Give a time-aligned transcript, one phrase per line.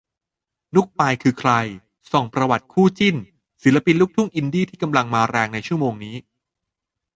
[0.75, 1.51] นุ๊กปาย คือใคร
[2.11, 3.15] ส่องประวัติคู่จิ้น
[3.63, 6.15] ศิลปินลูกทุ่งอินดี้ที่กำลังมาแรงในชั่วโมงนี้